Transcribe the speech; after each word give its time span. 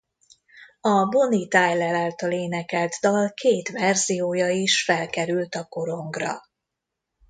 A 0.81 1.05
Bonnie 1.05 1.47
Tyler 1.47 1.93
által 1.93 2.31
énekelt 2.31 2.93
dal 3.01 3.29
két 3.33 3.69
verziója 3.69 4.47
is 4.47 4.83
felkerült 4.83 5.55
a 5.55 5.63
korongra. 5.65 6.39